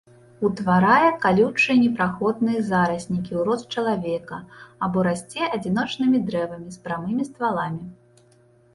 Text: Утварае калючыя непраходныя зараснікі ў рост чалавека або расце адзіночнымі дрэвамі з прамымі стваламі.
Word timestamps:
Утварае 0.47 1.09
калючыя 1.25 1.75
непраходныя 1.81 2.59
зараснікі 2.71 3.25
ў 3.37 3.41
рост 3.51 3.65
чалавека 3.77 4.41
або 4.87 5.07
расце 5.11 5.43
адзіночнымі 5.61 6.27
дрэвамі 6.31 6.69
з 6.79 6.87
прамымі 6.87 7.23
стваламі. 7.33 7.85